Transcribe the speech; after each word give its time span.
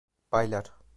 Baylar. 0.31 0.73